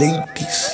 [0.00, 0.72] ladies.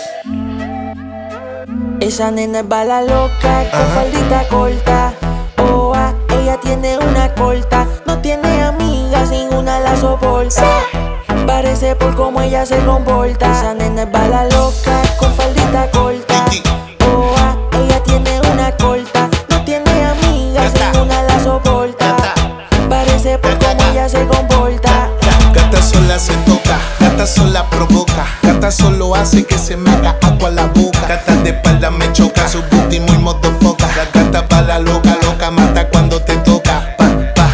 [2.00, 3.95] Esa nena es bala loca, con Ajá.
[3.95, 5.12] faldita corta.
[5.59, 7.86] Oh, ah, ella tiene una corta.
[8.07, 10.64] No tiene amigas, ninguna la soporta.
[11.46, 13.50] Parece por cómo ella se comporta.
[13.50, 14.86] Esa nena es bala loca,
[29.15, 31.06] hace que se me haga agua la boca.
[31.09, 33.87] Gata de espalda me choca, su booty muy modo foca.
[33.96, 36.95] La gata pa' la loca, loca, mata cuando te toca.
[36.96, 37.48] Pa, pa.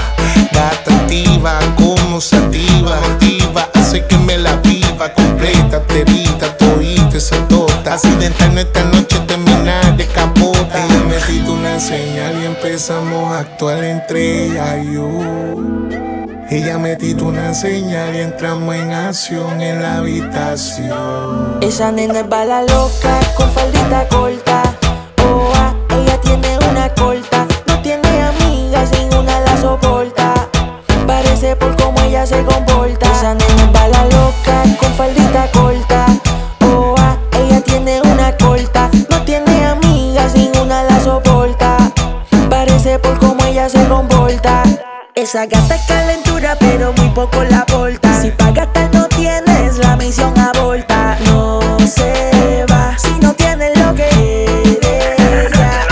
[0.52, 7.36] Gata activa, como se activa, motiva, hace que me la viva completa, terita, todita, esa
[7.48, 7.94] tota.
[7.94, 10.84] Accidental esta noche terminar de capota.
[10.84, 16.01] Ella me una señal y empezamos a actuar entre ella y yo.
[16.54, 21.56] Ella me una señal y entramos en acción en la habitación.
[21.62, 24.62] Esa nena es bala loca, con faldita corta.
[25.24, 25.50] Oh,
[25.88, 27.46] ella tiene una corta.
[27.66, 30.50] No tiene amigas, ninguna la soporta.
[31.06, 33.10] Parece por cómo ella se comporta.
[33.10, 36.04] Esa nena es bala loca, con faldita corta.
[36.66, 36.94] Oh,
[37.32, 38.90] ella tiene una corta.
[39.08, 41.78] No tiene amigas, ninguna la soporta.
[42.50, 44.62] Parece por cómo ella se comporta.
[45.14, 48.22] Esa gata es calentura, pero muy poco la aporta.
[48.22, 48.50] Si pa'
[48.94, 51.18] no tienes, la misión aborta.
[51.26, 55.86] No se va si no tienes lo que ella.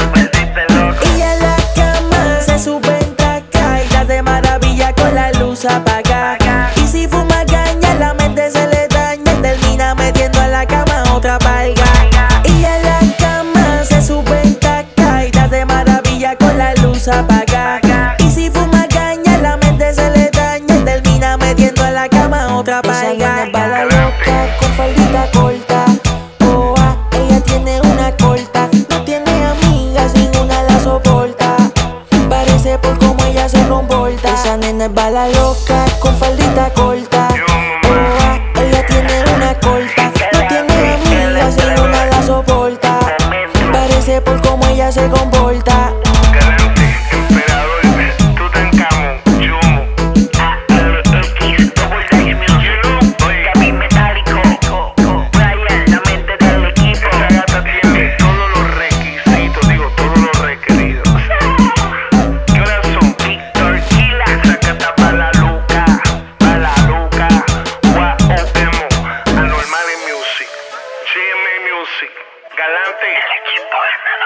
[1.04, 3.14] Y en la cama se suben
[3.50, 6.70] caídas de maravilla con la luz apagada.
[6.82, 11.38] Y si fuma caña, la mente se le daña termina metiendo a la cama otra
[11.38, 11.84] palga.
[12.44, 14.58] Y en la cama se suben
[14.96, 18.16] caídas de maravilla con la luz apagada.
[18.20, 18.80] Y si fuma
[22.70, 23.44] otra palga.
[23.48, 25.84] Esa loca con faldita corta.
[26.78, 28.69] Ah, ella tiene una corta.
[28.88, 31.56] No tiene amigas, ninguna la soporta.
[32.28, 34.34] Parece por cómo ella se comporta.
[34.34, 37.28] Esa nena es bala loca con faldita corta.
[38.20, 40.12] Ah, ella tiene una corta.
[40.32, 42.98] No tiene amigas, ninguna la soporta.
[43.72, 45.92] Parece por cómo ella se comporta.
[73.70, 74.19] disappointment.